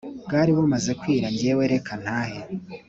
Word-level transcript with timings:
bwari 0.25 0.49
bumaze 0.57 0.91
kwira 1.01 1.27
ngewe 1.33 1.63
reka 1.73 1.93
ntahe" 2.01 2.41